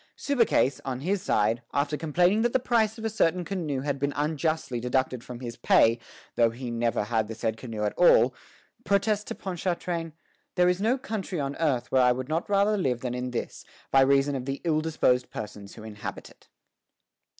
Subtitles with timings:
[0.17, 4.13] Subercase, on his side, after complaining that the price of a certain canoe had been
[4.15, 5.99] unjustly deducted from his pay,
[6.35, 8.33] though he never had the said canoe at all,
[8.83, 10.13] protests to Ponchartrain,
[10.55, 13.63] "there is no country on earth where I would not rather live than in this,
[13.91, 16.49] by reason of the ill disposed persons who inhabit it."